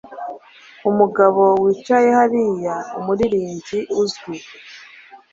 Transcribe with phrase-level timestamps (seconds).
[0.89, 4.35] Umugabo wicaye hariya umuririmbyi uzwi.